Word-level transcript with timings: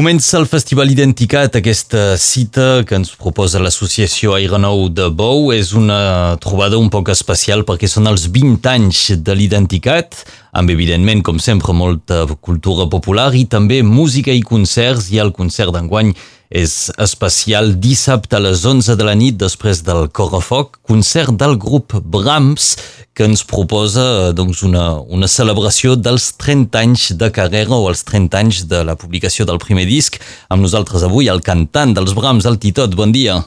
Comença 0.00 0.38
el 0.38 0.46
Festival 0.48 0.88
Identicat, 0.88 1.58
aquesta 1.58 2.14
cita 2.16 2.86
que 2.88 2.96
ens 2.96 3.10
proposa 3.20 3.60
l'associació 3.60 4.32
Aeronou 4.32 4.86
de 4.88 5.10
Bou. 5.12 5.50
És 5.52 5.74
una 5.76 6.38
trobada 6.40 6.78
un 6.80 6.88
poc 6.88 7.10
especial 7.12 7.66
perquè 7.68 7.84
són 7.84 8.08
els 8.08 8.24
20 8.32 8.64
anys 8.72 9.02
de 9.20 9.36
l'Identicat, 9.36 10.22
amb 10.52 10.70
evidentment, 10.70 11.22
com 11.22 11.38
sempre, 11.38 11.74
molta 11.76 12.24
cultura 12.40 12.88
popular 12.90 13.30
i 13.38 13.46
també 13.50 13.82
música 13.86 14.34
i 14.34 14.42
concerts. 14.42 15.10
I 15.14 15.20
el 15.22 15.32
concert 15.36 15.74
d'enguany 15.74 16.14
és 16.50 16.90
especial 16.98 17.76
dissabte 17.78 18.34
a 18.34 18.42
les 18.42 18.64
11 18.66 18.96
de 18.98 19.04
la 19.06 19.14
nit 19.14 19.36
després 19.38 19.84
del 19.86 20.08
Correfoc, 20.10 20.80
concert 20.82 21.36
del 21.38 21.54
grup 21.62 21.94
Brahms 22.02 22.72
que 23.14 23.28
ens 23.28 23.44
proposa 23.46 24.32
doncs, 24.34 24.64
una, 24.66 24.96
una 24.98 25.28
celebració 25.30 25.94
dels 25.94 26.32
30 26.42 26.82
anys 26.82 27.06
de 27.20 27.30
carrera 27.34 27.78
o 27.78 27.86
els 27.90 28.02
30 28.08 28.42
anys 28.42 28.64
de 28.70 28.82
la 28.86 28.96
publicació 28.98 29.46
del 29.46 29.62
primer 29.62 29.86
disc. 29.86 30.18
Amb 30.50 30.66
nosaltres 30.66 31.06
avui 31.06 31.30
el 31.30 31.42
cantant 31.46 31.94
dels 31.94 32.16
Brahms, 32.18 32.50
el 32.50 32.58
Titot. 32.58 32.98
Bon 32.98 33.14
dia. 33.14 33.38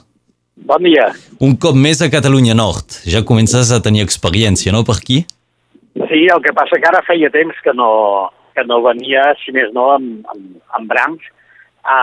Bon 0.64 0.80
dia. 0.80 1.10
Un 1.44 1.58
cop 1.60 1.76
més 1.76 2.00
a 2.00 2.12
Catalunya 2.14 2.56
Nord. 2.56 3.02
Ja 3.10 3.26
comences 3.28 3.72
a 3.74 3.82
tenir 3.84 4.06
experiència, 4.06 4.72
no, 4.72 4.86
per 4.88 4.96
aquí? 5.02 5.24
Sí, 5.94 6.26
el 6.26 6.42
que 6.42 6.54
passa 6.58 6.80
que 6.82 6.90
ara 6.90 7.04
feia 7.06 7.30
temps 7.34 7.58
que 7.62 7.74
no, 7.78 8.32
que 8.56 8.64
no 8.66 8.82
venia, 8.86 9.28
si 9.44 9.54
més 9.54 9.72
no, 9.76 9.92
amb, 9.98 10.26
amb, 10.34 10.60
amb 10.78 10.90
Brahms 10.90 11.26
a, 11.84 11.98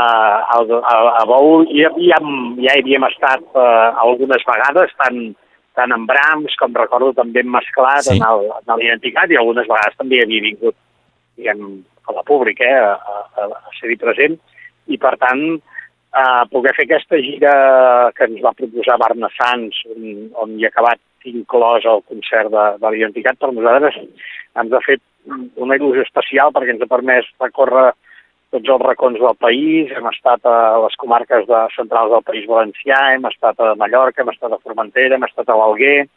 a, 0.54 0.58
a, 0.60 0.96
a 1.22 1.24
Bou 1.26 1.64
ja, 1.72 1.90
ja, 1.98 2.18
ja 2.20 2.74
hi 2.76 2.82
havíem 2.82 3.06
estat 3.08 3.42
uh, 3.54 3.96
algunes 4.04 4.44
vegades, 4.46 4.92
tant, 5.00 5.20
tant 5.78 5.94
en 5.96 6.06
Brahms 6.06 6.54
com 6.60 6.76
recordo 6.76 7.14
també 7.16 7.42
mesclat 7.42 8.06
sí. 8.06 8.18
en 8.20 8.76
l'identitat 8.76 9.32
i 9.32 9.40
algunes 9.40 9.68
vegades 9.70 9.96
també 9.98 10.22
havia 10.22 10.44
vingut 10.44 10.76
diguem, 11.40 11.80
a 12.06 12.16
la 12.18 12.24
pública 12.26 12.66
eh, 12.66 12.94
a, 12.94 13.18
a, 13.40 13.48
a 13.48 13.76
ser-hi 13.78 13.96
present 14.00 14.36
i 14.90 14.98
per 15.00 15.16
tant 15.22 15.44
a 16.12 16.46
poder 16.50 16.74
fer 16.74 16.88
aquesta 16.88 17.20
gira 17.22 17.52
que 18.16 18.26
ens 18.26 18.42
va 18.42 18.56
proposar 18.58 18.98
Barna 18.98 19.30
Sans 19.36 19.76
on, 19.92 20.08
on 20.42 20.58
hi 20.58 20.66
ha 20.66 20.72
acabat 20.72 21.00
inclòs 21.30 21.86
el 21.86 22.02
concert 22.08 22.50
de, 22.50 22.64
de 22.82 22.90
l'identitat 22.90 23.38
per 23.38 23.52
nosaltres 23.52 23.98
ens 24.00 24.74
ha 24.74 24.82
fet 24.86 25.02
una 25.60 25.76
il·lusió 25.78 26.02
especial 26.02 26.50
perquè 26.54 26.74
ens 26.74 26.82
ha 26.82 26.90
permès 26.90 27.28
recórrer 27.42 27.90
tots 28.50 28.72
els 28.74 28.82
racons 28.82 29.18
del 29.22 29.36
país, 29.38 29.92
hem 29.94 30.08
estat 30.10 30.46
a 30.48 30.54
les 30.82 30.96
comarques 30.98 31.46
de 31.46 31.60
centrals 31.76 32.10
del 32.10 32.24
País 32.26 32.48
Valencià, 32.50 32.98
hem 33.14 33.28
estat 33.28 33.60
a 33.62 33.76
Mallorca, 33.78 34.24
hem 34.24 34.32
estat 34.32 34.56
a 34.56 34.58
Formentera, 34.58 35.14
hem 35.14 35.26
estat 35.28 35.48
a 35.48 35.58
l'Alguer, 35.60 36.08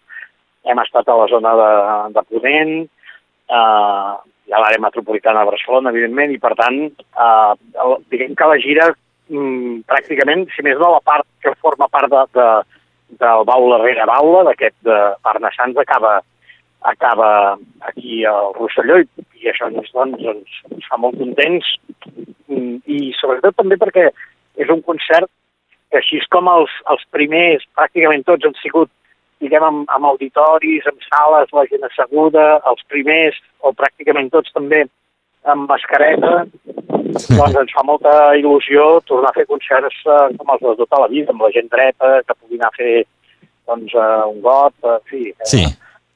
hem 0.65 0.81
estat 0.81 1.09
a 1.09 1.17
la 1.19 1.27
zona 1.29 1.53
de, 1.59 1.69
de 2.15 2.23
Ponent, 2.31 2.73
eh, 3.53 4.13
hi 4.49 4.55
ha 4.55 4.63
l'àrea 4.63 4.81
metropolitana 4.81 5.43
de 5.43 5.51
Barcelona, 5.51 5.93
evidentment, 5.93 6.33
i 6.33 6.41
per 6.41 6.55
tant, 6.57 6.79
eh, 6.89 7.91
diguem 8.09 8.33
que 8.39 8.49
la 8.49 8.59
gira, 8.65 8.89
mm, 9.31 9.83
pràcticament, 9.89 10.47
si 10.55 10.65
més 10.65 10.79
no, 10.81 10.91
la 10.95 11.03
part 11.05 11.27
que 11.43 11.55
forma 11.61 11.89
part 11.91 12.11
de, 12.11 12.23
de, 12.37 12.47
del 13.23 13.45
baula 13.47 13.79
rere 13.83 14.07
baula, 14.09 14.43
d'aquest 14.49 14.77
de 14.87 14.99
Parnassans, 15.25 15.77
acaba 15.77 16.21
acaba 16.83 17.57
aquí 17.87 18.25
al 18.27 18.51
Rosselló 18.57 18.97
i, 18.99 19.05
i 19.39 19.47
això 19.47 19.69
ens, 19.71 19.91
doncs, 19.95 20.19
ens, 20.19 20.57
ens 20.71 20.89
fa 20.89 20.99
molt 20.99 21.15
contents. 21.15 21.69
Mm, 22.51 22.81
i 22.91 23.13
sobretot 23.19 23.55
també 23.55 23.77
perquè 23.79 24.09
és 24.59 24.69
un 24.69 24.83
concert 24.83 25.31
que 25.91 26.01
així 26.01 26.19
com 26.33 26.49
els, 26.51 26.73
els 26.91 27.05
primers, 27.15 27.63
pràcticament 27.77 28.25
tots 28.27 28.49
han 28.49 28.57
sigut 28.59 28.91
diguem, 29.43 29.63
amb, 29.67 29.87
amb 29.91 30.07
auditoris, 30.11 30.85
amb 30.89 31.03
sales, 31.07 31.51
la 31.55 31.65
gent 31.71 31.87
asseguda, 31.87 32.45
els 32.69 32.83
primers, 32.91 33.39
o 33.59 33.73
pràcticament 33.75 34.31
tots 34.33 34.53
també 34.55 34.83
amb 35.51 35.67
mascareta, 35.67 36.45
doncs 37.13 37.59
ens 37.61 37.73
fa 37.75 37.83
molta 37.87 38.13
il·lusió 38.39 38.99
tornar 39.09 39.31
a 39.31 39.37
fer 39.37 39.45
concerts 39.49 40.01
eh, 40.05 40.25
com 40.37 40.53
els 40.55 40.65
de 40.65 40.75
tota 40.83 41.03
la 41.05 41.09
vida, 41.11 41.33
amb 41.33 41.45
la 41.45 41.51
gent 41.55 41.69
dreta, 41.71 42.19
que 42.27 42.37
pugui 42.39 42.59
anar 42.59 42.71
a 42.71 42.77
fer 42.77 42.93
doncs, 43.69 43.95
eh, 43.95 44.21
un 44.29 44.41
got, 44.45 44.75
en 44.83 45.03
fi. 45.09 45.25
Eh, 45.31 45.49
sí. 45.55 45.65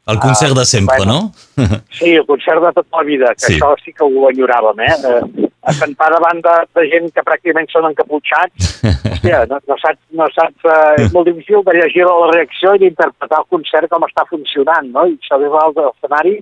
El 0.07 0.21
concert 0.23 0.55
de 0.55 0.63
sempre, 0.63 0.95
bueno, 1.03 1.33
no? 1.57 1.81
sí, 1.91 2.13
el 2.15 2.25
concert 2.25 2.63
de 2.63 2.71
tota 2.77 3.01
la 3.01 3.03
vida, 3.03 3.33
que 3.35 3.43
sí. 3.43 3.57
això 3.57 3.73
sí 3.81 3.91
que 3.91 4.07
ho 4.07 4.29
enyoràvem, 4.29 4.79
eh? 4.87 4.95
eh 5.03 5.47
a 5.67 5.73
cantar 5.75 6.07
davant 6.13 6.39
de, 6.39 6.53
de 6.77 6.83
gent 6.87 7.09
que 7.11 7.23
pràcticament 7.27 7.67
són 7.67 7.89
encaputxats, 7.89 8.69
hòstia, 8.87 9.41
no, 9.51 9.57
no 9.67 9.75
saps, 9.81 9.99
no 10.15 10.27
saps 10.31 10.63
eh, 10.63 10.93
és 11.03 11.11
molt 11.15 11.27
difícil 11.27 11.65
de 11.67 11.75
llegir 11.75 12.05
la 12.07 12.29
reacció 12.31 12.75
i 12.77 12.85
d'interpretar 12.85 13.41
el 13.43 13.49
concert 13.51 13.91
com 13.91 14.05
està 14.07 14.23
funcionant, 14.29 14.87
no? 14.93 15.03
I 15.11 15.17
des 15.19 15.57
de 15.75 15.87
l'escenari 15.89 16.37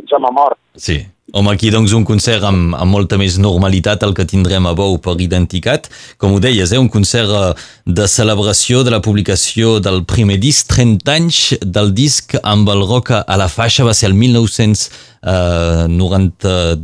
ets 0.00 0.16
home 0.16 0.32
mort. 0.32 0.56
Sí, 0.80 1.02
Home, 1.34 1.50
aquí 1.50 1.66
doncs 1.74 1.90
un 1.98 2.04
concert 2.06 2.44
amb, 2.46 2.76
amb 2.78 2.94
molta 2.94 3.16
més 3.18 3.40
normalitat 3.42 4.04
el 4.06 4.12
que 4.14 4.22
tindrem 4.30 4.68
a 4.70 4.72
Bou 4.78 5.00
per 5.02 5.16
Identicat. 5.18 5.88
Com 6.22 6.36
ho 6.36 6.38
deies, 6.38 6.70
eh? 6.70 6.78
un 6.78 6.86
concert 6.86 7.26
eh, 7.34 7.48
de 7.90 8.06
celebració 8.06 8.84
de 8.86 8.92
la 8.94 9.00
publicació 9.02 9.80
del 9.82 10.04
primer 10.06 10.38
disc, 10.38 10.70
30 10.70 11.10
anys 11.16 11.40
del 11.58 11.90
disc 11.90 12.36
amb 12.44 12.70
el 12.70 12.86
rock 12.86 13.10
a 13.18 13.40
la 13.40 13.50
faixa, 13.50 13.82
va 13.82 13.96
ser 13.98 14.12
el 14.12 14.14
1990, 14.14 14.86
eh, 15.26 16.78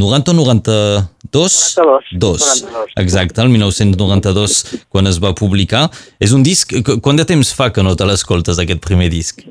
90 0.00 0.32
o 0.32 0.38
92? 0.40 1.60
92. 1.84 2.16
Dos. 2.16 2.64
Exacte, 2.96 3.44
el 3.44 3.52
1992, 3.52 4.64
quan 4.88 5.12
es 5.12 5.20
va 5.20 5.36
publicar. 5.36 5.90
És 6.16 6.32
un 6.32 6.40
disc... 6.40 6.72
Quant 7.04 7.20
de 7.20 7.28
temps 7.28 7.52
fa 7.52 7.68
que 7.68 7.84
no 7.84 7.92
te 8.00 8.08
l'escoltes, 8.08 8.56
aquest 8.64 8.80
primer 8.80 9.12
disc? 9.12 9.44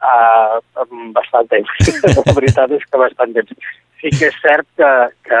Uh, 0.00 0.60
bastant 1.12 1.50
temps. 1.52 1.72
la 2.16 2.34
veritat 2.36 2.72
és 2.72 2.84
que 2.88 3.00
bastant 3.00 3.34
temps. 3.36 3.72
Sí 4.00 4.12
que 4.14 4.30
és 4.30 4.38
cert 4.40 4.68
que, 4.80 4.92
que... 5.28 5.40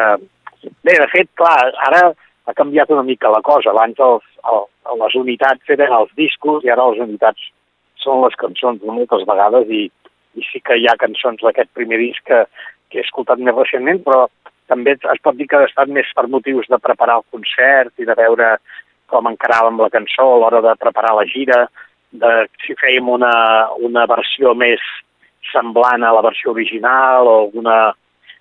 Bé, 0.84 0.98
de 1.00 1.06
fet, 1.08 1.30
clar, 1.40 1.70
ara 1.86 2.10
ha 2.44 2.56
canviat 2.58 2.90
una 2.92 3.06
mica 3.06 3.32
la 3.32 3.40
cosa. 3.46 3.72
Abans 3.72 4.00
els, 4.04 4.26
el, 4.52 4.60
les 5.00 5.16
unitats 5.22 5.72
eren 5.76 5.94
els 5.96 6.12
discos 6.18 6.66
i 6.66 6.72
ara 6.72 6.90
les 6.90 7.00
unitats 7.06 7.48
són 8.04 8.20
les 8.24 8.36
cançons 8.40 8.84
moltes 8.84 9.24
vegades 9.28 9.72
i, 9.72 9.86
i 10.36 10.44
sí 10.50 10.60
que 10.64 10.76
hi 10.76 10.86
ha 10.88 10.98
cançons 11.00 11.40
d'aquest 11.44 11.72
primer 11.76 12.00
disc 12.00 12.24
que, 12.28 12.44
que 12.92 13.00
he 13.00 13.06
escoltat 13.06 13.40
més 13.40 13.56
recentment, 13.56 14.02
però 14.04 14.26
també 14.70 14.96
es 14.96 15.22
pot 15.24 15.36
dir 15.36 15.48
que 15.50 15.58
ha 15.58 15.68
estat 15.68 15.90
més 15.90 16.08
per 16.16 16.28
motius 16.30 16.68
de 16.70 16.78
preparar 16.78 17.20
el 17.20 17.28
concert 17.34 17.92
i 17.98 18.06
de 18.08 18.16
veure 18.18 18.56
com 19.10 19.26
encaràvem 19.26 19.80
la 19.80 19.90
cançó 19.90 20.26
a 20.30 20.38
l'hora 20.38 20.60
de 20.68 20.74
preparar 20.78 21.16
la 21.16 21.26
gira, 21.32 21.64
de 22.12 22.32
si 22.64 22.76
fèiem 22.80 23.08
una, 23.08 23.32
una 23.78 24.06
versió 24.10 24.54
més 24.58 24.82
semblant 25.52 26.04
a 26.04 26.12
la 26.14 26.22
versió 26.26 26.52
original 26.52 27.28
o 27.28 27.36
alguna 27.44 27.78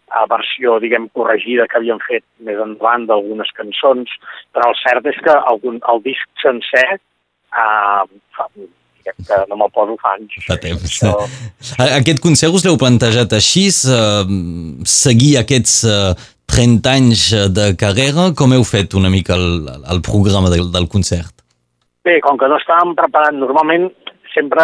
a 0.09 0.25
versió, 0.25 0.80
diguem, 0.81 1.06
corregida 1.13 1.68
que 1.69 1.78
havíem 1.78 2.00
fet 2.02 2.24
més 2.46 2.58
endavant 2.58 3.06
d'algunes 3.06 3.52
cançons, 3.58 4.09
però 4.56 4.72
el 4.72 4.78
cert 4.81 5.06
és 5.12 5.19
que 5.25 5.35
algun, 5.52 5.78
el 5.94 6.02
disc 6.02 6.41
sencer 6.41 6.88
eh, 6.97 8.03
fa, 8.34 8.47
que 9.06 9.40
no 9.50 9.59
me'l 9.59 9.72
poso 9.75 9.97
fa 10.02 10.16
anys. 10.18 10.40
Fa 10.47 10.58
temps. 10.62 10.85
Això... 10.90 11.13
Aquest 12.00 12.22
concert 12.25 12.58
us 12.58 12.66
l'heu 12.66 12.79
plantejat 12.81 13.38
així, 13.38 13.68
eh, 13.69 14.25
seguir 14.90 15.35
aquests 15.44 15.79
eh, 15.85 16.13
30 16.50 16.96
anys 16.96 17.25
de 17.53 17.72
carrera, 17.78 18.31
com 18.34 18.53
heu 18.56 18.66
fet 18.66 18.97
una 18.97 19.12
mica 19.13 19.38
el, 19.38 19.69
el 19.94 20.02
programa 20.06 20.50
del, 20.50 20.72
del 20.74 20.90
concert? 20.90 21.39
Bé, 22.06 22.20
com 22.24 22.38
que 22.40 22.48
no 22.48 22.56
estàvem 22.60 22.94
preparant, 22.96 23.36
normalment 23.42 23.90
sempre 24.34 24.64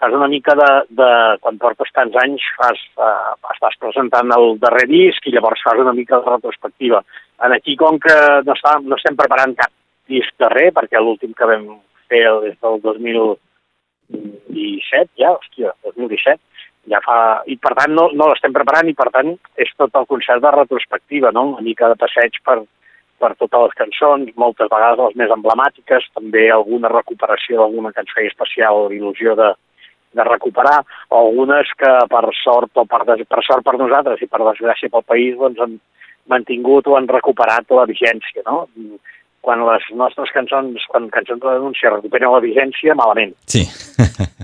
fas 0.00 0.12
una 0.16 0.28
mica 0.32 0.54
de, 0.56 0.68
de 0.96 1.08
quan 1.44 1.58
portes 1.60 1.92
tants 1.92 2.16
anys, 2.22 2.40
fas, 2.56 2.78
uh, 2.96 3.36
estàs 3.52 3.76
presentant 3.82 4.32
el 4.36 4.56
darrer 4.62 4.86
disc 4.88 5.20
i 5.28 5.32
llavors 5.34 5.64
fas 5.66 5.82
una 5.82 5.92
mica 5.92 6.16
de 6.16 6.24
retrospectiva. 6.30 6.98
En 7.44 7.50
aquí, 7.52 7.76
com 7.76 7.98
que 8.00 8.16
no, 8.46 8.52
estàvem, 8.56 8.88
no 8.88 8.96
estem 8.96 9.16
preparant 9.18 9.52
cap 9.60 9.72
disc 10.08 10.32
darrer, 10.40 10.72
perquè 10.78 10.98
l'últim 11.00 11.32
que 11.36 11.48
vam 11.52 11.64
fer 12.08 12.24
és 12.48 12.56
del 12.64 12.76
2017, 12.88 15.12
ja, 15.20 15.30
hòstia, 15.36 15.68
2017, 15.92 16.40
ja 16.88 16.98
fa... 17.04 17.44
I 17.44 17.60
per 17.60 17.76
tant 17.76 17.92
no, 17.92 18.08
no 18.16 18.32
l'estem 18.32 18.56
preparant 18.56 18.88
i 18.88 18.96
per 18.96 19.12
tant 19.12 19.36
és 19.60 19.68
tot 19.76 19.92
el 20.00 20.08
concert 20.08 20.40
de 20.40 20.48
retrospectiva, 20.56 21.28
no? 21.36 21.52
Una 21.52 21.60
mica 21.66 21.92
de 21.92 22.00
passeig 22.00 22.40
per, 22.40 22.64
per 23.20 23.34
totes 23.36 23.66
les 23.66 23.76
cançons, 23.78 24.30
moltes 24.40 24.70
vegades 24.72 25.02
les 25.04 25.18
més 25.20 25.34
emblemàtiques, 25.34 26.08
també 26.16 26.48
alguna 26.50 26.90
recuperació 26.92 27.60
d'alguna 27.60 27.92
feia 28.14 28.30
especial 28.30 28.88
il·lusió 28.96 29.36
de, 29.38 29.52
de 30.16 30.26
recuperar, 30.26 30.80
o 31.10 31.20
algunes 31.20 31.70
que 31.78 31.92
per 32.10 32.24
sort 32.40 32.80
o 32.80 32.86
per, 32.88 33.04
des, 33.12 33.26
per 33.28 33.44
sort 33.46 33.66
per 33.66 33.76
nosaltres 33.78 34.22
i 34.24 34.28
per 34.30 34.42
desgràcia 34.42 34.92
pel 34.92 35.06
país 35.06 35.38
doncs 35.38 35.62
han 35.62 35.78
mantingut 36.30 36.88
o 36.88 36.96
han 36.96 37.08
recuperat 37.10 37.70
la 37.76 37.86
vigència, 37.90 38.44
no? 38.46 38.66
Quan 39.40 39.62
les 39.64 39.86
nostres 39.96 40.32
cançons, 40.34 40.84
quan 40.90 41.08
cançons 41.12 41.40
de 41.40 41.54
denúncia 41.56 41.94
recuperen 41.94 42.32
la 42.32 42.42
vigència, 42.44 42.96
malament. 42.98 43.36
Sí. 43.48 43.64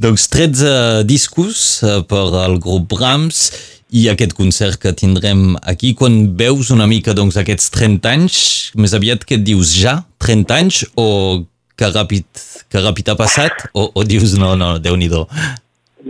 doncs 0.00 0.26
13 0.32 1.04
discos 1.08 1.82
eh, 1.82 2.00
per 2.08 2.26
al 2.44 2.58
grup 2.62 2.88
Brahms 2.94 3.46
i 3.94 4.08
aquest 4.10 4.34
concert 4.34 4.80
que 4.82 4.94
tindrem 4.96 5.54
aquí, 5.62 5.92
quan 5.94 6.34
veus 6.38 6.72
una 6.74 6.88
mica 6.90 7.14
doncs, 7.14 7.36
aquests 7.38 7.70
30 7.74 8.10
anys, 8.10 8.38
més 8.74 8.94
aviat 8.96 9.22
que 9.22 9.38
et 9.38 9.44
dius 9.46 9.70
ja, 9.76 10.00
30 10.24 10.56
anys, 10.56 10.80
o 10.98 11.44
que 11.78 11.90
ràpid, 11.90 12.26
que 12.70 12.82
ràpid 12.82 13.12
ha 13.12 13.18
passat, 13.18 13.68
o, 13.74 13.86
o 13.94 14.06
dius 14.06 14.34
no, 14.40 14.54
no, 14.58 14.74
Déu-n'hi-do? 14.82 15.22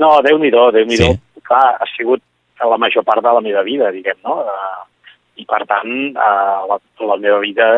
No, 0.00 0.16
Déu-n'hi-do, 0.24 0.70
déu 0.76 0.88
nhi 0.88 1.00
déu 1.00 1.12
sí. 1.12 1.20
Clar, 1.44 1.76
ha 1.76 1.88
sigut 1.92 2.24
la 2.64 2.78
major 2.80 3.04
part 3.04 3.20
de 3.20 3.32
la 3.36 3.42
meva 3.44 3.60
vida, 3.66 3.90
diguem, 3.92 4.16
no? 4.24 4.38
i 5.36 5.44
per 5.50 5.64
tant 5.68 5.90
eh, 6.14 6.58
la, 6.70 6.78
la 7.10 7.16
meva 7.20 7.40
vida 7.42 7.68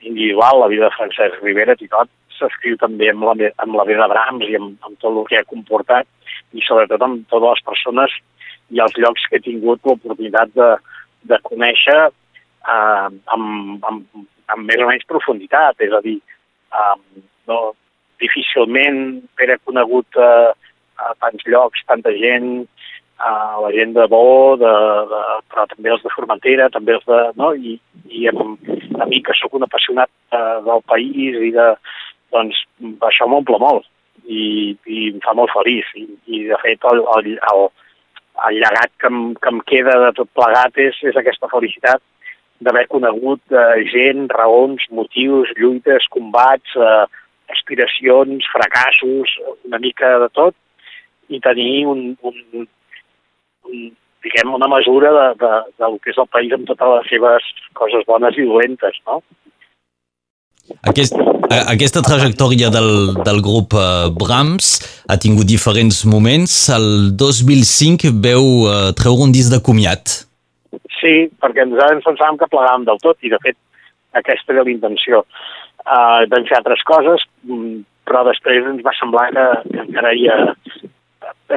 individual, 0.00 0.62
la 0.62 0.70
vida 0.70 0.86
de 0.86 0.94
Francesc 0.96 1.42
Rivera 1.44 1.76
i 1.76 1.88
tot, 1.90 2.08
s'escriu 2.40 2.78
també 2.80 3.10
amb 3.12 3.26
la, 3.28 3.34
amb 3.64 3.76
la 3.78 3.86
vida 3.88 4.04
de 4.04 4.12
Brahms 4.14 4.48
i 4.48 4.56
amb, 4.58 4.76
amb 4.86 4.98
tot 4.98 5.12
el 5.12 5.28
que 5.28 5.40
ha 5.40 5.48
comportat 5.52 6.08
i 6.56 6.64
sobretot 6.66 7.04
amb 7.06 7.26
totes 7.30 7.48
les 7.48 7.66
persones 7.68 8.16
i 8.70 8.80
els 8.82 8.96
llocs 9.02 9.26
que 9.28 9.38
he 9.38 9.44
tingut 9.44 9.84
l'oportunitat 9.86 10.52
de, 10.56 10.70
de 11.30 11.38
conèixer 11.46 12.00
eh, 12.06 13.08
amb, 13.34 13.84
amb, 13.88 14.24
amb 14.54 14.66
més 14.66 14.82
o 14.82 14.88
menys 14.88 15.06
profunditat, 15.10 15.78
és 15.84 15.94
a 15.94 16.02
dir, 16.04 16.18
eh, 16.74 17.24
no, 17.50 17.60
difícilment 18.22 19.20
era 19.40 19.58
conegut 19.64 20.20
eh, 20.20 20.50
a 21.00 21.14
tants 21.22 21.46
llocs, 21.48 21.84
tanta 21.88 22.12
gent, 22.16 22.50
eh, 23.20 23.54
la 23.64 23.72
gent 23.76 23.94
de 23.96 24.06
Bo, 24.12 24.56
de, 24.60 24.74
de, 25.12 25.22
però 25.52 25.66
també 25.70 25.94
els 25.94 26.04
de 26.04 26.12
Formentera, 26.14 26.70
també 26.74 26.96
els 26.98 27.06
de... 27.08 27.20
No? 27.40 27.52
I, 27.54 27.78
i 28.10 28.28
amb, 28.30 28.70
a 29.00 29.08
mi, 29.08 29.22
que 29.24 29.36
sóc 29.38 29.56
un 29.56 29.66
apassionat 29.66 30.10
eh, 30.32 30.60
del 30.68 30.86
país 30.90 31.40
i 31.50 31.52
de... 31.56 31.72
Doncs 32.34 32.58
això 33.06 33.26
m'omple 33.26 33.58
molt 33.62 33.86
i, 34.26 34.76
i 34.86 35.08
em 35.10 35.20
fa 35.24 35.34
molt 35.36 35.52
feliç. 35.54 35.88
I, 35.98 36.06
i 36.30 36.42
de 36.50 36.58
fet, 36.62 36.84
el, 36.92 37.02
el, 37.16 37.32
el, 37.52 37.64
el 38.46 38.60
llegat 38.62 38.92
que 39.02 39.10
em, 39.10 39.20
que 39.40 39.52
em 39.52 39.60
queda 39.70 39.96
de 40.06 40.12
tot 40.18 40.30
plegat 40.36 40.78
és, 40.80 40.98
és 41.10 41.18
aquesta 41.18 41.50
felicitat 41.52 42.02
d'haver 42.60 42.86
conegut 42.92 43.56
eh, 43.56 43.84
gent, 43.88 44.26
raons, 44.36 44.84
motius, 44.92 45.52
lluites, 45.56 46.08
combats, 46.12 46.74
eh, 46.76 47.06
aspiracions, 47.50 48.46
fracassos, 48.52 49.32
una 49.66 49.80
mica 49.82 50.18
de 50.22 50.28
tot, 50.36 50.54
i 51.32 51.40
tenir 51.40 51.86
un, 51.88 52.04
un, 52.26 52.66
un 53.64 53.80
diguem, 54.22 54.52
una 54.54 54.68
mesura 54.68 55.12
de, 55.16 55.26
de, 55.40 55.52
del 55.80 55.98
que 56.04 56.12
és 56.12 56.20
el 56.20 56.28
país 56.34 56.52
amb 56.52 56.68
totes 56.68 56.94
les 56.98 57.10
seves 57.14 57.50
coses 57.80 58.04
bones 58.08 58.36
i 58.36 58.46
dolentes, 58.48 59.00
no? 59.08 59.22
Aquest, 60.90 61.16
aquesta 61.50 61.98
trajectòria 62.06 62.68
del, 62.70 63.14
del 63.26 63.40
grup 63.42 63.74
uh, 63.74 64.06
Brahms 64.14 64.68
ha 65.10 65.16
tingut 65.18 65.48
diferents 65.50 66.04
moments. 66.06 66.68
El 66.70 67.10
2005 67.18 68.12
veu 68.22 68.44
uh, 68.68 68.92
treure 68.94 69.26
un 69.26 69.34
disc 69.34 69.50
de 69.50 69.58
comiat. 69.58 70.20
Sí, 71.00 71.14
perquè 71.42 71.64
nosaltres 71.66 72.06
pensàvem 72.06 72.38
que 72.38 72.50
plegàvem 72.52 72.86
del 72.86 73.00
tot 73.02 73.18
i, 73.26 73.32
de 73.32 73.40
fet, 73.42 73.58
aquesta 74.20 74.54
era 74.54 74.62
l'intenció. 74.68 75.24
Uh, 75.82 76.22
vam 76.30 76.46
fer 76.46 76.60
altres 76.60 76.84
coses, 76.86 77.24
mm, 77.48 77.80
però 78.06 78.22
després 78.28 78.68
ens 78.70 78.84
va 78.86 78.94
semblar 79.00 79.26
que, 79.34 79.46
que 79.72 79.82
encara 79.88 80.14
hi 80.14 80.28
ha, 80.30 80.38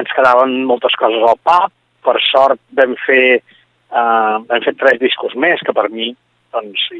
ens 0.00 0.16
quedaven 0.16 0.56
moltes 0.66 0.96
coses 0.98 1.22
al 1.22 1.38
pap. 1.46 1.70
Per 2.04 2.16
sort 2.32 2.58
vam 2.76 2.98
fer, 3.06 3.38
uh, 3.94 4.42
vam 4.50 4.66
fer 4.66 4.74
tres 4.80 4.98
discos 5.06 5.38
més, 5.38 5.62
que 5.62 5.76
per 5.76 5.86
mi 5.94 6.10
doncs, 6.50 6.90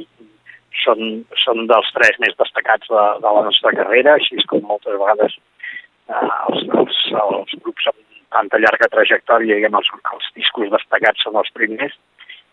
són, 0.82 1.25
són 1.44 1.67
dels 1.71 1.91
tres 1.97 2.19
més 2.23 2.35
destacats 2.41 2.91
de, 2.91 3.05
de 3.23 3.35
la 3.38 3.44
nostra 3.47 3.75
carrera, 3.76 4.17
així 4.19 4.41
com 4.50 4.65
moltes 4.67 4.99
vegades 4.99 5.37
eh, 5.37 6.31
els, 6.50 6.67
els, 6.81 7.03
els 7.23 7.55
grups 7.62 7.93
amb 7.93 8.00
tanta 8.35 8.59
llarga 8.59 8.91
trajectòria, 8.91 9.59
diguem, 9.59 9.79
els, 9.79 9.91
els 10.12 10.32
discos 10.38 10.73
destacats 10.73 11.23
són 11.26 11.38
els 11.41 11.53
primers, 11.55 11.94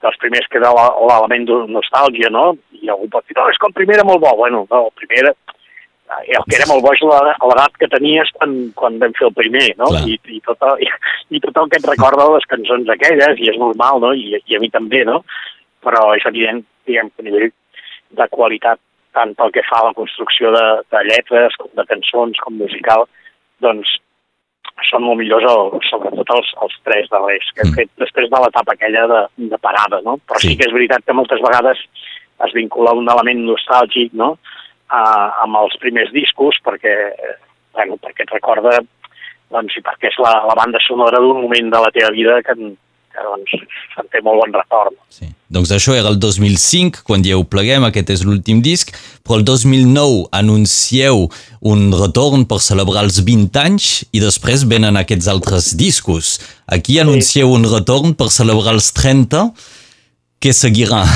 dels 0.01 0.17
primers 0.21 0.49
queda 0.53 0.73
l'element 0.73 1.47
de 1.47 1.57
nostàlgia, 1.77 2.29
no? 2.33 2.51
I 2.81 2.89
algú 2.89 3.09
pot 3.13 3.25
dir, 3.27 3.37
no, 3.37 3.47
és 3.51 3.59
que 3.61 3.69
el 3.69 3.77
primer 3.77 3.99
era 3.99 4.07
molt 4.07 4.21
bo. 4.23 4.33
Bueno, 4.39 4.63
no, 4.69 4.81
el 4.87 4.95
primer 4.97 5.19
era, 5.23 5.33
eh, 6.17 6.33
el 6.39 6.45
que 6.47 6.57
era 6.57 6.67
molt 6.69 6.83
bo 6.85 6.93
és 6.95 7.03
l'edat 7.05 7.77
que 7.81 7.89
tenies 7.91 8.33
quan, 8.37 8.55
quan 8.77 8.97
vam 9.01 9.13
fer 9.17 9.29
el 9.29 9.37
primer, 9.37 9.67
no? 9.81 9.91
I, 10.01 10.17
i, 10.17 10.41
tot 10.47 10.65
el, 10.69 10.85
i, 10.85 10.89
i 11.37 11.43
tot 11.45 11.61
el 11.61 11.71
que 11.71 11.81
et 11.81 11.89
recorda 11.93 12.29
les 12.33 12.49
cançons 12.53 12.89
aquelles, 12.93 13.41
i 13.41 13.53
és 13.53 13.61
normal, 13.61 14.01
no? 14.05 14.13
I, 14.17 14.41
i 14.41 14.57
a 14.57 14.61
mi 14.63 14.71
també, 14.73 15.05
no? 15.07 15.21
Però 15.85 16.11
és 16.17 16.25
evident, 16.29 16.65
diguem, 16.89 17.13
que 17.13 17.25
a 17.25 17.29
nivell 17.29 17.49
de 18.17 18.27
qualitat 18.31 18.79
tant 19.15 19.33
pel 19.35 19.51
que 19.55 19.63
fa 19.67 19.81
a 19.81 19.89
la 19.89 19.97
construcció 19.97 20.53
de, 20.55 20.63
de 20.93 21.01
lletres, 21.09 21.57
com 21.59 21.71
de 21.75 21.85
cançons, 21.89 22.39
com 22.43 22.55
musical, 22.59 23.07
doncs 23.63 23.97
són 24.87 25.03
molt 25.03 25.19
millors, 25.19 25.45
el, 25.47 25.83
sobretot 25.89 26.31
els, 26.35 26.53
els 26.65 26.77
tres 26.87 27.09
darrers 27.11 27.49
que 27.51 27.63
hem 27.63 27.71
mm. 27.71 27.79
fet 27.79 27.91
després 28.01 28.31
de 28.31 28.39
l'etapa 28.41 28.75
aquella 28.75 29.03
de, 29.11 29.21
de 29.51 29.59
parada, 29.61 30.01
no? 30.05 30.17
Però 30.27 30.39
sí. 30.41 30.53
sí 30.53 30.59
que 30.59 30.67
és 30.69 30.75
veritat 30.75 31.05
que 31.05 31.15
moltes 31.15 31.43
vegades 31.43 31.83
es 32.47 32.55
vincula 32.57 32.95
un 32.97 33.09
element 33.11 33.43
nostàlgic, 33.49 34.15
no?, 34.17 34.33
a, 34.91 35.01
amb 35.45 35.59
els 35.61 35.77
primers 35.83 36.11
discos, 36.15 36.57
perquè, 36.65 36.95
bueno, 37.77 37.99
perquè 38.01 38.25
et 38.25 38.33
recorda, 38.33 38.79
doncs, 39.51 39.77
i 39.77 39.83
perquè 39.85 40.09
és 40.11 40.17
la, 40.23 40.33
la 40.47 40.55
banda 40.57 40.81
sonora 40.83 41.21
d'un 41.23 41.43
moment 41.45 41.71
de 41.71 41.83
la 41.83 41.91
teva 41.95 42.11
vida 42.15 42.39
que, 42.47 42.55
que 43.13 43.23
doncs, 43.25 43.53
se'n 43.93 44.09
té 44.13 44.21
molt 44.25 44.41
bon 44.43 44.55
retorn. 44.55 44.97
Sí. 45.13 45.29
Doncs 45.51 45.73
això 45.75 45.95
era 45.97 46.11
el 46.11 46.19
2005, 46.21 47.03
quan 47.07 47.23
dieu 47.25 47.43
pleguem, 47.43 47.83
aquest 47.87 48.13
és 48.13 48.23
l'últim 48.23 48.61
disc, 48.63 48.93
però 49.25 49.39
el 49.39 49.45
2009 49.47 50.29
anuncieu 50.37 51.27
un 51.73 51.91
retorn 51.91 52.45
per 52.47 52.61
celebrar 52.63 53.03
els 53.07 53.19
20 53.27 53.59
anys 53.65 53.89
i 54.15 54.23
després 54.23 54.63
venen 54.69 54.99
aquests 54.99 55.27
altres 55.31 55.73
discos. 55.79 56.37
Aquí 56.71 56.99
anuncieu 57.03 57.51
sí. 57.51 57.57
un 57.59 57.67
retorn 57.67 58.15
per 58.15 58.31
celebrar 58.31 58.77
els 58.77 58.93
30. 58.95 59.49
Què 60.41 60.55
seguirà? 60.55 61.03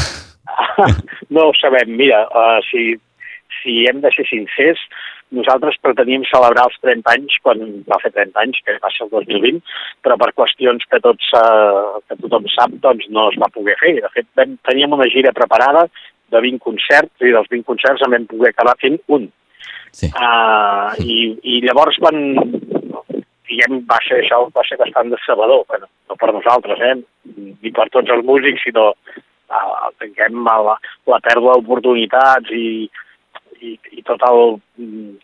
No 1.36 1.50
ho 1.50 1.54
sabem. 1.58 1.96
Mira, 1.98 2.20
uh, 2.30 2.60
si, 2.70 2.94
si 3.62 3.86
hem 3.90 3.98
de 4.04 4.12
ser 4.14 4.28
sincers, 4.30 4.82
nosaltres 5.36 5.78
preteníem 5.84 6.26
celebrar 6.30 6.66
els 6.70 6.78
30 6.84 7.14
anys 7.14 7.38
quan 7.44 7.62
va 7.90 8.00
fer 8.04 8.12
30 8.16 8.42
anys, 8.42 8.60
que 8.66 8.78
va 8.84 8.92
ser 8.96 9.06
el 9.06 9.14
2020, 9.14 9.62
però 10.06 10.18
per 10.22 10.32
qüestions 10.40 10.88
que, 10.90 11.00
tots, 11.04 11.32
eh, 11.38 12.02
que 12.08 12.20
tothom 12.24 12.50
sap, 12.54 12.76
doncs 12.84 13.08
no 13.14 13.30
es 13.32 13.40
va 13.42 13.52
poder 13.54 13.78
fer. 13.82 13.96
De 14.02 14.12
fet, 14.16 14.28
vam, 14.40 14.58
teníem 14.70 14.96
una 14.98 15.10
gira 15.12 15.36
preparada 15.36 15.88
de 16.34 16.42
20 16.42 16.64
concerts 16.64 17.26
i 17.26 17.34
dels 17.36 17.50
20 17.52 17.68
concerts 17.68 18.06
en 18.06 18.16
vam 18.16 18.30
poder 18.32 18.54
acabar 18.54 18.78
fent 18.82 18.98
un. 19.18 19.30
Sí. 19.96 20.10
Uh, 20.12 20.92
i, 21.00 21.20
I 21.40 21.62
llavors 21.64 22.00
quan 22.04 22.18
diguem, 23.46 23.84
va 23.90 24.00
ser 24.04 24.20
això 24.22 24.42
va 24.56 24.64
ser 24.68 24.78
bastant 24.82 25.12
decebedor, 25.14 25.64
bueno, 25.70 25.88
no 26.10 26.18
per 26.20 26.34
nosaltres, 26.34 26.82
eh, 26.82 26.96
ni 27.62 27.72
per 27.72 27.88
tots 27.94 28.12
els 28.12 28.26
músics, 28.26 28.64
sinó 28.66 28.90
uh, 28.92 29.90
diguem, 30.02 30.42
la, 30.46 30.76
la 31.12 31.20
pèrdua 31.24 31.58
d'oportunitats 31.58 32.52
i, 32.52 32.90
i, 33.62 33.76
i 33.98 34.06
tot 34.08 34.24
el, 34.28 34.58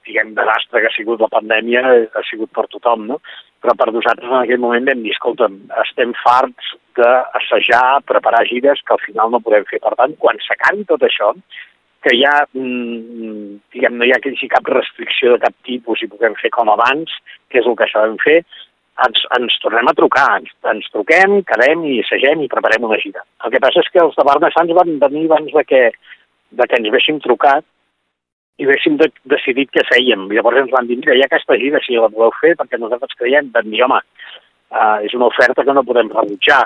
diguem, 0.07 0.33
desastre 0.38 0.81
que 0.81 0.89
ha 0.89 0.95
sigut 0.95 1.21
la 1.21 1.31
pandèmia 1.31 1.81
ha 1.83 2.24
sigut 2.30 2.51
per 2.56 2.68
tothom, 2.71 3.07
no? 3.12 3.19
Però 3.62 3.75
per 3.77 3.92
nosaltres 3.94 4.30
en 4.30 4.39
aquell 4.39 4.62
moment 4.62 4.88
vam 4.89 5.03
dir, 5.06 5.13
escolta'm, 5.13 5.59
estem 5.83 6.15
farts 6.24 6.71
d'assajar, 6.98 8.01
preparar 8.09 8.48
gires 8.50 8.81
que 8.86 8.95
al 8.95 9.03
final 9.06 9.31
no 9.31 9.44
podem 9.44 9.68
fer. 9.69 9.80
Per 9.83 9.94
tant, 10.00 10.15
quan 10.24 10.42
s'acabi 10.42 10.88
tot 10.89 11.06
això, 11.06 11.31
que 12.01 12.15
ja, 12.18 12.33
mm, 12.57 13.62
diguem, 13.74 13.98
no 13.98 14.08
hi 14.08 14.12
ha 14.12 14.17
aquí 14.17 14.50
cap 14.50 14.65
restricció 14.74 15.36
de 15.36 15.43
cap 15.46 15.53
tipus 15.67 16.01
i 16.01 16.10
puguem 16.10 16.34
fer 16.41 16.50
com 16.50 16.70
abans, 16.74 17.13
que 17.50 17.62
és 17.62 17.67
el 17.70 17.77
que 17.77 17.89
sabem 17.91 18.17
fer, 18.24 18.39
ens, 19.05 19.25
ens 19.38 19.60
tornem 19.62 19.88
a 19.88 19.93
trucar, 19.98 20.39
ens, 20.39 20.50
ens 20.74 20.89
truquem, 20.93 21.41
quedem 21.50 21.86
i 21.86 22.00
assagem 22.01 22.41
i 22.41 22.50
preparem 22.50 22.89
una 22.89 23.00
gira. 23.03 23.22
El 23.46 23.53
que 23.53 23.62
passa 23.62 23.86
és 23.86 23.91
que 23.93 24.01
els 24.01 24.17
de 24.17 24.25
Barna 24.25 24.50
Sants 24.55 24.74
van 24.77 24.98
venir 25.05 25.27
abans 25.29 25.53
de 25.53 25.63
que, 25.70 25.84
de 26.58 26.67
que 26.67 26.79
ens 26.79 26.89
haguéssim 26.89 27.22
trucat 27.22 27.65
i 28.62 28.68
haguéssim 28.68 29.00
de, 29.01 29.10
decidit 29.34 29.72
què 29.74 29.84
fèiem. 29.89 30.27
Llavors 30.36 30.62
ens 30.62 30.72
van 30.74 30.88
dir, 30.89 31.00
mira, 31.01 31.15
hi 31.18 31.24
ha 31.24 31.27
aquesta 31.30 31.58
gira, 31.58 31.82
si 31.82 31.98
la 31.98 32.12
voleu 32.13 32.34
fer, 32.38 32.53
perquè 32.60 32.77
nosaltres 32.77 33.18
creiem, 33.18 33.50
vam 33.56 33.70
dir, 33.74 33.82
home, 33.88 33.98
uh, 34.70 34.98
és 35.08 35.15
una 35.18 35.30
oferta 35.32 35.65
que 35.65 35.75
no 35.77 35.86
podem 35.88 36.12
rebutjar. 36.13 36.63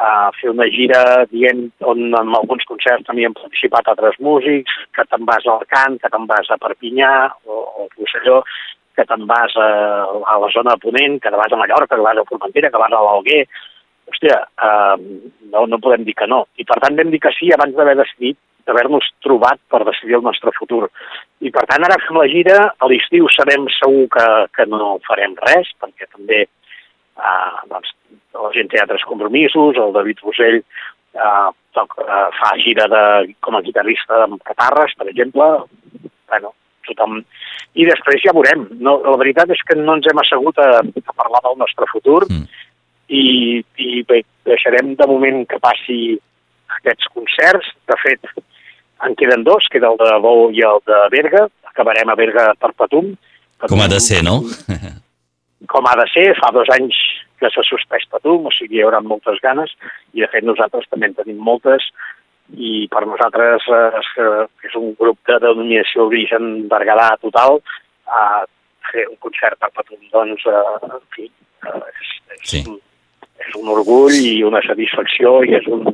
Uh, 0.00 0.28
fer 0.36 0.48
una 0.52 0.64
gira 0.72 1.00
dient 1.28 1.66
on 1.84 2.06
en 2.16 2.34
alguns 2.36 2.64
concerts 2.68 3.04
també 3.08 3.26
han 3.26 3.36
participat 3.36 3.88
altres 3.92 4.16
músics, 4.24 4.76
que 4.96 5.04
te'n 5.08 5.24
vas 5.28 5.48
al 5.48 5.64
Cant, 5.72 5.98
que 6.00 6.12
te'n 6.12 6.28
vas 6.28 6.52
a 6.52 6.60
Perpinyà 6.60 7.14
o, 7.48 7.58
o 7.82 7.88
Rosselló, 7.96 8.38
que 8.96 9.04
te'n 9.08 9.26
vas 9.28 9.56
a, 9.60 9.70
a 10.28 10.38
la 10.44 10.52
zona 10.54 10.76
de 10.76 10.84
Ponent, 10.84 11.18
que 11.20 11.32
te 11.32 11.40
vas 11.40 11.52
a 11.52 11.60
Mallorca, 11.60 11.96
que 11.96 12.06
vas 12.06 12.20
a 12.20 12.24
Formentera, 12.28 12.72
que 12.72 12.84
vas 12.84 12.96
a 12.96 13.02
l'Alguer. 13.06 13.42
Hòstia, 14.10 14.40
uh, 14.60 14.96
no, 15.52 15.66
no 15.70 15.80
podem 15.80 16.04
dir 16.04 16.16
que 16.16 16.28
no. 16.28 16.44
I 16.60 16.68
per 16.68 16.80
tant 16.84 16.96
vam 17.00 17.12
dir 17.12 17.20
que 17.24 17.32
sí 17.36 17.52
abans 17.54 17.76
d'haver 17.76 17.96
decidit 18.00 18.40
d'haver-nos 18.70 19.08
trobat 19.26 19.60
per 19.72 19.82
decidir 19.88 20.20
el 20.20 20.26
nostre 20.26 20.54
futur. 20.56 20.86
I 21.42 21.52
per 21.54 21.66
tant 21.70 21.84
ara 21.86 21.98
fem 22.06 22.20
la 22.20 22.28
gira, 22.30 22.58
a 22.78 22.90
l'estiu 22.90 23.28
sabem 23.34 23.66
segur 23.80 24.06
que, 24.14 24.28
que 24.56 24.68
no 24.70 24.96
farem 25.08 25.34
res, 25.50 25.72
perquè 25.82 26.08
també 26.08 26.44
eh, 26.46 27.50
doncs, 27.72 27.92
la 28.38 28.52
gent 28.54 28.70
té 28.70 28.80
altres 28.80 29.04
compromisos, 29.10 29.76
el 29.76 29.92
David 29.96 30.22
Rosell 30.24 30.60
eh, 30.62 31.50
toc, 31.76 31.98
eh, 32.04 32.26
fa 32.38 32.54
gira 32.62 32.86
de, 32.92 33.04
com 33.44 33.58
a 33.58 33.64
guitarrista 33.66 34.24
amb 34.24 34.42
catarres, 34.46 34.94
per 34.98 35.10
exemple, 35.10 35.50
bueno, 36.30 36.54
tothom... 36.88 37.20
I 37.78 37.86
després 37.86 38.22
ja 38.24 38.34
veurem. 38.34 38.64
No, 38.82 38.96
la 39.04 39.18
veritat 39.20 39.52
és 39.54 39.60
que 39.66 39.76
no 39.78 39.94
ens 39.94 40.08
hem 40.10 40.18
assegut 40.22 40.58
a, 40.58 40.80
a 40.82 41.14
parlar 41.14 41.42
del 41.44 41.60
nostre 41.60 41.86
futur 41.86 42.24
mm. 42.26 42.64
i, 43.14 43.24
i 43.78 44.02
bé, 44.08 44.24
deixarem 44.48 44.96
de 44.98 45.06
moment 45.06 45.44
que 45.50 45.60
passi 45.62 46.00
aquests 46.80 47.12
concerts. 47.14 47.70
De 47.86 47.98
fet, 48.02 48.32
en 49.06 49.16
queden 49.16 49.44
dos, 49.44 49.66
queda 49.72 49.90
el 49.90 49.98
de 50.00 50.18
Bou 50.22 50.50
i 50.52 50.62
el 50.66 50.82
de 50.86 51.00
Berga. 51.12 51.46
Acabarem 51.70 52.10
a 52.10 52.16
Berga 52.18 52.50
per 52.60 52.72
Patum. 52.76 53.14
Com 53.68 53.80
ha 53.80 53.88
de 53.88 54.00
ser, 54.00 54.22
no? 54.24 54.40
Com 55.72 55.86
ha 55.86 55.96
de 56.00 56.06
ser. 56.12 56.30
Fa 56.40 56.52
dos 56.56 56.70
anys 56.74 56.96
que 57.40 57.48
s'ha 57.52 57.64
suspès 57.64 58.06
Patum, 58.12 58.46
o 58.48 58.52
sigui, 58.52 58.78
hi 58.78 58.84
haurà 58.84 59.00
moltes 59.00 59.40
ganes, 59.40 59.72
i 60.12 60.20
de 60.24 60.28
fet 60.32 60.44
nosaltres 60.44 60.88
també 60.90 61.08
en 61.08 61.16
tenim 61.16 61.40
moltes, 61.40 61.86
i 62.52 62.86
per 62.92 63.04
nosaltres 63.06 63.64
eh, 63.70 64.00
és, 64.00 64.10
és 64.68 64.76
un 64.76 64.92
grup 64.98 65.18
de 65.28 65.38
denominació 65.40 66.04
d'origen 66.04 66.66
Berguedà 66.68 67.14
total, 67.22 67.60
eh, 68.10 68.42
fer 68.90 69.06
un 69.08 69.16
concert 69.24 69.56
per 69.60 69.70
Patum, 69.72 70.00
doncs, 70.12 70.44
eh, 70.50 70.90
en 70.90 71.02
fi, 71.16 71.30
eh, 71.64 71.80
és, 71.88 72.12
és, 72.36 72.44
Sí. 72.50 72.62
un, 72.66 72.78
és 73.40 73.56
un 73.56 73.68
orgull 73.72 74.16
i 74.16 74.42
una 74.44 74.60
satisfacció 74.66 75.40
i 75.44 75.54
és 75.56 75.66
un 75.68 75.84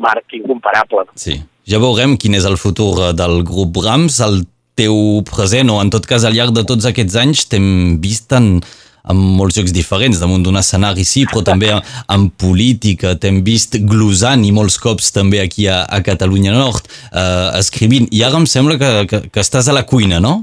marc 0.00 0.36
incomparable. 0.36 1.06
Sí. 1.20 1.40
Ja 1.68 1.80
veurem 1.80 2.18
quin 2.20 2.36
és 2.36 2.46
el 2.48 2.58
futur 2.60 2.92
eh, 3.00 3.12
del 3.16 3.42
grup 3.46 3.74
Brahms, 3.78 4.20
el 4.24 4.42
teu 4.78 5.22
present, 5.28 5.70
o 5.70 5.80
en 5.82 5.92
tot 5.94 6.06
cas 6.06 6.24
al 6.26 6.34
llarg 6.34 6.54
de 6.54 6.64
tots 6.66 6.86
aquests 6.88 7.16
anys 7.20 7.44
t'hem 7.50 8.00
vist 8.02 8.32
en, 8.34 8.58
en 9.06 9.20
molts 9.38 9.58
llocs 9.58 9.72
diferents, 9.74 10.18
damunt 10.20 10.42
d'un 10.42 10.58
escenari 10.58 11.06
sí, 11.06 11.22
però 11.30 11.44
també 11.46 11.70
en, 11.76 11.84
en 12.10 12.26
política, 12.30 13.14
t'hem 13.20 13.42
vist 13.46 13.78
glosant 13.86 14.42
i 14.44 14.50
molts 14.56 14.80
cops 14.82 15.12
també 15.14 15.44
aquí 15.44 15.68
a, 15.70 15.84
a 15.86 16.02
Catalunya 16.04 16.56
Nord, 16.56 16.90
eh, 17.12 17.54
escrivint, 17.60 18.10
i 18.10 18.24
ara 18.26 18.42
em 18.42 18.48
sembla 18.50 18.80
que, 18.80 18.92
que, 19.10 19.22
que 19.30 19.44
estàs 19.44 19.70
a 19.70 19.76
la 19.76 19.86
cuina, 19.86 20.20
no? 20.24 20.40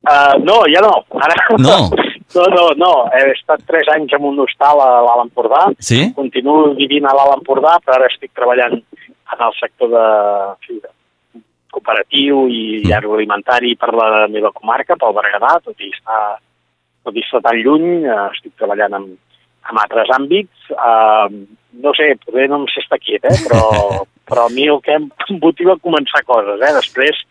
Uh, 0.00 0.36
no, 0.44 0.62
ja 0.72 0.80
no. 0.84 0.94
Ara, 1.20 1.36
No. 1.60 1.82
no, 2.34 2.44
no, 2.54 2.64
no. 2.78 2.92
He 3.16 3.24
estat 3.34 3.62
tres 3.68 3.88
anys 3.92 4.12
en 4.16 4.26
un 4.28 4.38
hostal 4.44 4.80
a 4.82 4.88
l'Alt 5.06 5.26
Empordà. 5.28 5.66
Sí? 5.78 6.12
Continuo 6.16 6.74
vivint 6.78 7.08
a 7.08 7.14
l'Alt 7.16 7.38
Empordà, 7.40 7.78
però 7.84 7.98
ara 7.98 8.10
estic 8.10 8.32
treballant 8.36 8.78
en 8.80 9.44
el 9.46 9.56
sector 9.58 9.90
de, 9.94 10.06
de 10.80 10.92
cooperatiu 11.70 12.46
i 12.50 12.82
Mm. 12.84 12.92
agroalimentari 12.98 13.76
per 13.76 13.92
la 13.94 14.26
meva 14.28 14.52
comarca, 14.52 14.96
pel 14.96 15.14
Berguedà, 15.14 15.60
tot 15.64 15.78
i 15.78 15.90
estar, 15.94 16.38
tot 17.04 17.16
i 17.16 17.22
estar 17.22 17.40
tan 17.42 17.56
lluny, 17.62 18.04
eh, 18.04 18.28
estic 18.34 18.56
treballant 18.58 18.94
en, 18.98 19.04
en 19.70 19.82
altres 19.84 20.10
àmbits. 20.16 20.70
Uh, 20.70 21.28
no 21.82 21.92
sé, 21.94 22.16
potser 22.24 22.48
no 22.50 22.62
em 22.62 22.66
sé 22.72 22.82
estar 22.82 22.98
quiet, 22.98 23.24
eh? 23.24 23.36
però, 23.46 23.62
però 24.28 24.46
a 24.46 24.54
mi 24.54 24.66
el 24.66 24.80
que 24.82 24.96
em 24.98 25.10
motiva 25.42 25.78
començar 25.78 26.24
coses. 26.26 26.58
Eh? 26.58 26.72
Després, 26.74 27.22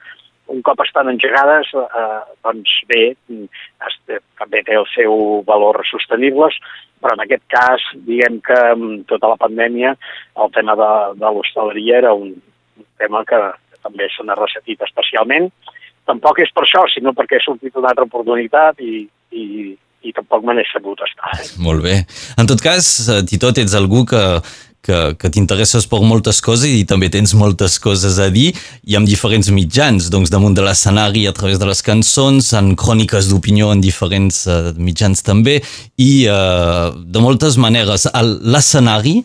un 0.49 0.63
cop 0.65 0.79
estan 0.85 1.09
engegades, 1.11 1.73
eh, 1.75 2.21
doncs 2.45 2.77
bé, 2.89 3.03
també 4.39 4.63
té 4.65 4.77
el 4.79 4.87
seu 4.95 5.43
valor 5.47 5.81
sostenibles, 5.89 6.55
però 6.99 7.15
en 7.15 7.23
aquest 7.23 7.45
cas, 7.51 7.83
diguem 8.07 8.39
que 8.43 8.57
amb 8.73 9.07
tota 9.07 9.31
la 9.31 9.39
pandèmia, 9.39 9.95
el 10.43 10.53
tema 10.55 10.75
de, 10.79 10.91
de 11.19 11.33
l'hostaleria 11.35 11.99
era 12.01 12.13
un, 12.15 12.33
tema 12.99 13.23
que 13.27 13.39
també 13.83 14.09
se 14.11 14.25
n'ha 14.27 14.37
ressetit 14.37 14.81
especialment. 14.85 15.49
Tampoc 16.09 16.41
és 16.43 16.51
per 16.55 16.65
això, 16.65 16.83
sinó 16.91 17.13
perquè 17.15 17.39
ha 17.39 17.45
sortit 17.45 17.77
una 17.79 17.93
altra 17.93 18.07
oportunitat 18.07 18.81
i, 18.83 19.05
i, 19.31 19.45
i 20.03 20.15
tampoc 20.15 20.45
me 20.47 20.57
n'he 20.57 20.65
sabut 20.71 21.01
estar. 21.05 21.31
Molt 21.63 21.85
bé. 21.85 21.99
En 22.41 22.49
tot 22.49 22.61
cas, 22.65 22.89
eh, 23.07 23.21
Titot, 23.29 23.61
ets 23.61 23.77
algú 23.77 24.03
que, 24.09 24.23
que, 24.85 24.99
que 25.19 25.29
t'interesses 25.33 25.87
per 25.89 25.99
moltes 26.05 26.39
coses 26.43 26.71
i 26.71 26.85
també 26.87 27.09
tens 27.11 27.33
moltes 27.37 27.77
coses 27.81 28.19
a 28.21 28.29
dir 28.33 28.49
i 28.87 28.95
amb 28.99 29.09
diferents 29.09 29.51
mitjans, 29.53 30.09
doncs 30.13 30.31
damunt 30.33 30.55
de 30.57 30.63
l'escenari 30.65 31.25
a 31.27 31.35
través 31.35 31.59
de 31.59 31.67
les 31.69 31.83
cançons, 31.85 32.53
en 32.57 32.73
cròniques 32.79 33.29
d'opinió 33.29 33.73
en 33.73 33.83
diferents 33.83 34.45
uh, 34.47 34.71
mitjans 34.77 35.23
també 35.25 35.59
i 35.99 36.11
uh, 36.31 36.89
de 36.95 37.23
moltes 37.23 37.59
maneres. 37.61 38.07
L'escenari 38.15 39.19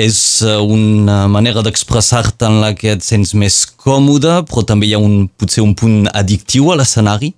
és 0.00 0.18
uh, 0.46 0.60
una 0.62 1.26
manera 1.28 1.64
d'expressar-te 1.66 2.48
en 2.48 2.60
la 2.62 2.72
que 2.76 2.94
et 2.94 3.04
sents 3.04 3.34
més 3.34 3.64
còmode, 3.84 4.42
però 4.48 4.64
també 4.66 4.88
hi 4.88 4.96
ha 4.96 5.02
un, 5.02 5.26
potser 5.28 5.64
un 5.64 5.74
punt 5.76 6.04
addictiu 6.14 6.70
a 6.72 6.78
l'escenari? 6.80 7.34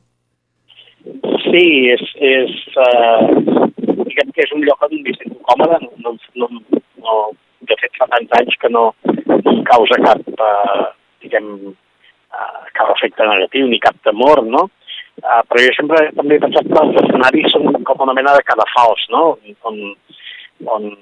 Sí, 1.53 1.65
és, 1.93 2.03
és 2.25 2.53
uh, 2.81 3.71
diguem 4.13 4.31
que 4.35 4.45
és 4.45 4.53
un 4.57 4.63
lloc 4.67 4.85
on 4.87 4.95
m'hi 4.99 5.15
sento 5.19 5.39
còmode, 5.49 5.81
no, 6.05 6.15
no, 6.37 6.49
no, 7.03 7.17
de 7.69 7.77
fet 7.81 7.99
fa 7.99 8.09
tants 8.13 8.22
anys 8.39 8.59
que 8.61 8.71
no, 8.73 8.91
causa 9.69 9.99
cap, 10.03 10.23
uh, 10.37 10.91
diguem, 11.25 11.49
uh, 11.73 12.63
cap 12.77 12.93
efecte 12.97 13.27
negatiu 13.29 13.69
ni 13.71 13.81
cap 13.83 13.97
temor, 14.07 14.45
no? 14.47 14.69
Uh, 15.23 15.41
però 15.49 15.61
jo 15.61 15.73
sempre 15.77 16.07
també 16.17 16.39
he 16.39 16.43
pensat 16.43 16.69
que 16.69 16.83
els 16.83 17.01
escenaris 17.03 17.53
són 17.53 17.83
com 17.89 18.05
una 18.07 18.17
mena 18.17 18.35
de 18.37 18.45
cadafals, 18.49 19.05
no? 19.13 19.25
On, 19.69 19.81
on 20.73 20.93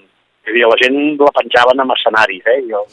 és 0.49 0.57
dir, 0.57 0.67
la 0.67 0.79
gent 0.81 1.01
la 1.21 1.33
penjaven 1.37 1.83
amb 1.83 1.95
escenaris, 1.95 2.47
eh? 2.49 2.61
Jo, 2.71 2.85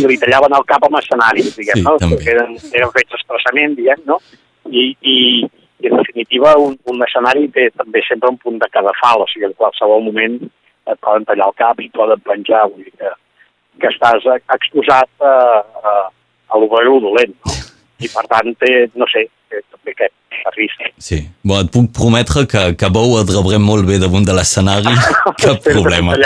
i 0.00 0.06
li 0.10 0.18
tallaven 0.22 0.54
el 0.56 0.64
cap 0.68 0.86
amb 0.86 0.98
escenaris, 1.00 1.52
diguem, 1.58 1.80
Sí, 1.80 1.86
no? 1.86 1.96
també. 2.00 2.20
Eren, 2.32 2.56
eren 2.72 2.94
fets 2.94 3.18
expressament, 3.18 3.76
diguem, 3.78 4.02
no? 4.08 4.18
I, 4.70 4.88
i, 5.02 5.16
i 5.82 5.90
en 5.90 5.98
definitiva 5.98 6.54
un, 6.62 6.76
un 6.90 7.06
escenari 7.06 7.48
té 7.54 7.68
també 7.76 8.02
sempre 8.06 8.30
un 8.32 8.38
punt 8.42 8.58
de 8.62 8.70
cadafal, 8.72 9.24
o 9.24 9.30
sigui, 9.30 9.48
en 9.50 9.56
qualsevol 9.58 10.04
moment 10.06 10.38
et 10.94 11.02
poden 11.04 11.26
tallar 11.28 11.50
el 11.50 11.58
cap 11.58 11.80
i 11.80 11.88
et 11.88 11.98
poden 11.98 12.24
penjar, 12.26 12.64
vull 12.70 12.86
dir 12.86 12.94
que, 12.96 13.12
que 13.82 13.92
estàs 13.92 14.26
exposat 14.56 15.28
a, 15.28 15.36
a, 15.82 15.94
a 16.52 16.60
lo 16.60 16.70
bo 16.70 16.82
i 16.82 16.88
lo 16.88 16.98
dolent, 17.04 17.36
no? 17.44 17.60
I 18.02 18.10
per 18.10 18.24
tant 18.30 18.50
té, 18.58 18.72
no 18.98 19.06
sé, 19.10 19.28
té 19.50 19.60
també 19.70 19.94
aquest 19.94 20.16
risc. 20.56 20.82
Sí. 20.98 21.18
Bon, 21.44 21.62
et 21.62 21.70
puc 21.72 21.90
prometre 21.94 22.44
que, 22.50 22.62
que 22.78 22.90
Bou 22.92 23.14
et 23.20 23.30
rebrem 23.30 23.62
molt 23.64 23.86
bé 23.86 23.98
damunt 24.02 24.26
de 24.26 24.34
l'escenari, 24.36 24.92
cap 25.42 25.62
problema. 25.64 26.16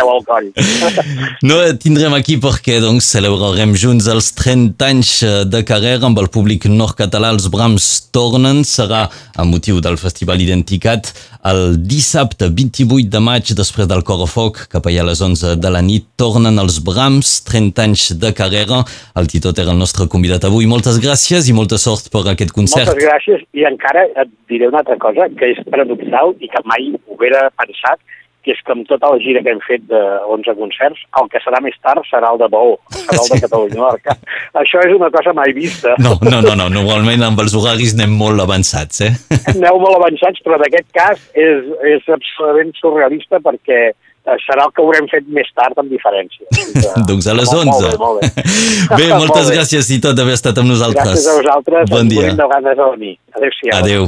No 1.46 1.58
et 1.64 1.80
tindrem 1.82 2.16
aquí 2.16 2.38
perquè 2.42 2.78
doncs, 2.84 3.08
celebrarem 3.16 3.74
junts 3.78 4.08
els 4.12 4.32
30 4.38 4.88
anys 4.88 5.12
eh, 5.26 5.34
de 5.48 5.62
carrera 5.68 6.08
amb 6.08 6.20
el 6.22 6.30
públic 6.32 6.68
nord-català. 6.70 7.32
Els 7.34 7.48
Brams 7.52 7.90
tornen, 8.14 8.62
serà 8.66 9.06
a 9.08 9.48
motiu 9.48 9.80
del 9.84 9.98
Festival 10.00 10.42
Identicat 10.44 11.12
el 11.46 11.76
dissabte 11.86 12.48
28 12.50 13.10
de 13.12 13.20
maig, 13.22 13.52
després 13.58 13.86
del 13.90 14.02
Corofoc, 14.06 14.64
cap 14.72 14.88
allà 14.88 15.04
a 15.04 15.08
les 15.10 15.22
11 15.22 15.54
de 15.62 15.70
la 15.70 15.82
nit, 15.84 16.06
tornen 16.18 16.58
els 16.62 16.80
Brams, 16.86 17.36
30 17.46 17.84
anys 17.84 18.06
de 18.22 18.32
carrera. 18.36 18.82
El 19.18 19.30
Titot 19.30 19.58
era 19.62 19.74
el 19.74 19.78
nostre 19.78 20.08
convidat 20.10 20.48
avui. 20.48 20.66
Moltes 20.66 20.98
gràcies 21.02 21.50
i 21.50 21.54
molta 21.56 21.78
sort 21.78 22.10
per 22.10 22.24
aquest 22.32 22.54
concert. 22.56 22.90
Moltes 22.90 23.06
gràcies 23.06 23.46
i 23.54 23.66
encara 23.68 24.06
et 24.24 24.32
diré 24.50 24.70
una 24.72 24.82
altra 24.82 24.98
cosa 25.02 25.28
que 25.38 25.52
és 25.54 25.62
paradoxal 25.70 26.34
i 26.40 26.50
que 26.50 26.64
mai 26.66 26.90
ho 26.94 27.16
hubiera 27.16 27.46
pensat, 27.62 28.02
que 28.46 28.54
és 28.54 28.60
que 28.62 28.72
amb 28.76 28.86
tota 28.86 29.10
la 29.10 29.18
gira 29.18 29.42
que 29.42 29.50
hem 29.50 29.60
fet 29.66 29.82
de 29.90 30.00
11 30.30 30.54
concerts, 30.60 31.00
el 31.20 31.26
que 31.32 31.40
serà 31.42 31.58
més 31.64 31.74
tard 31.82 32.06
serà 32.06 32.30
el 32.30 32.38
de 32.38 32.46
Bou, 32.52 32.76
serà 32.94 33.18
el 33.18 33.30
de 33.32 33.40
Catalunya 33.42 33.80
Nord. 33.82 34.06
Això 34.62 34.82
és 34.86 34.94
una 34.94 35.10
cosa 35.10 35.34
mai 35.34 35.50
vista. 35.56 35.96
No, 35.98 36.14
no, 36.22 36.38
no, 36.46 36.54
no, 36.54 36.68
normalment 36.72 37.26
amb 37.26 37.42
els 37.42 37.54
horaris 37.58 37.96
anem 37.98 38.14
molt 38.16 38.40
avançats, 38.46 39.02
eh? 39.02 39.12
Aneu 39.56 39.80
molt 39.82 39.98
avançats, 39.98 40.42
però 40.46 40.60
en 40.60 40.66
aquest 40.70 40.88
cas 40.94 41.22
és, 41.34 41.66
és 41.96 42.06
absolutament 42.06 42.70
surrealista 42.78 43.42
perquè 43.42 43.80
eh, 43.90 44.36
serà 44.46 44.68
el 44.68 44.74
que 44.76 44.84
haurem 44.84 45.10
fet 45.10 45.26
més 45.40 45.50
tard 45.58 45.78
amb 45.82 45.90
diferència. 45.92 46.46
Que- 46.54 46.92
doncs 47.10 47.26
a 47.26 47.34
les 47.38 47.50
Molt 47.50 47.72
11. 47.74 47.88
bé, 47.90 47.96
molt 48.04 48.22
bé. 48.22 48.30
Bé, 48.94 49.08
moltes 49.10 49.42
Molt 49.42 49.50
bé. 49.50 49.56
gràcies 49.58 49.90
i 49.90 49.98
tot 50.06 50.14
d'haver 50.18 50.38
estat 50.38 50.62
amb 50.62 50.70
nosaltres. 50.70 51.02
Gràcies 51.02 51.32
a 51.34 51.40
vosaltres. 51.42 51.90
Bon 51.90 52.06
dia. 52.14 52.22
morim 52.22 52.38
de 52.44 52.48
ganes 52.54 52.78
de 52.78 52.88
venir. 52.94 53.16
Adéu-siau. 53.34 53.74
Adéu. 53.82 54.06